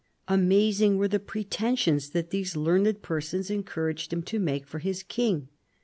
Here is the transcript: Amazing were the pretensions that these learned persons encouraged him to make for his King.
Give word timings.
Amazing 0.27 0.97
were 0.97 1.07
the 1.07 1.19
pretensions 1.19 2.09
that 2.09 2.31
these 2.31 2.55
learned 2.55 3.03
persons 3.03 3.51
encouraged 3.51 4.11
him 4.11 4.23
to 4.23 4.39
make 4.39 4.65
for 4.65 4.79
his 4.79 5.03
King. 5.03 5.49